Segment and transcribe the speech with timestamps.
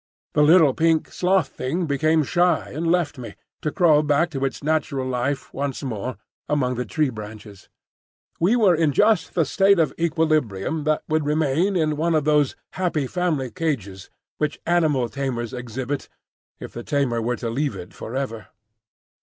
[0.33, 4.63] The little pink sloth thing became shy and left me, to crawl back to its
[4.63, 6.17] natural life once more
[6.49, 7.69] among the tree branches.
[8.39, 12.55] We were in just the state of equilibrium that would remain in one of those
[12.71, 14.09] "Happy Family" cages
[14.39, 16.09] which animal tamers exhibit,
[16.59, 18.47] if the tamer were to leave it for ever.